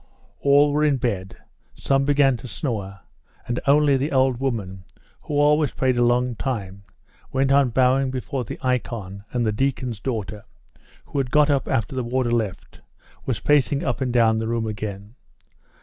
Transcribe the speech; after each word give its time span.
All 0.39 0.73
were 0.73 0.83
in 0.83 0.97
bed, 0.97 1.37
some 1.75 2.05
began 2.05 2.35
to 2.37 2.47
snore; 2.47 3.01
and 3.47 3.59
only 3.67 3.97
the 3.97 4.11
old 4.11 4.39
woman, 4.39 4.83
who 5.21 5.35
always 5.35 5.75
prayed 5.75 5.95
a 5.95 6.03
long 6.03 6.35
time, 6.35 6.81
went 7.31 7.51
on 7.51 7.69
bowing 7.69 8.09
before 8.09 8.43
the 8.43 8.57
icon 8.63 9.25
and 9.31 9.45
the 9.45 9.51
deacon's 9.51 9.99
daughter, 9.99 10.43
who 11.05 11.19
had 11.19 11.29
got 11.29 11.51
up 11.51 11.67
after 11.67 11.95
the 11.95 12.03
warder 12.03 12.31
left, 12.31 12.81
was 13.27 13.39
pacing 13.39 13.83
up 13.83 14.01
and 14.01 14.11
down 14.11 14.39
the 14.39 14.47
room 14.47 14.65
again. 14.65 15.13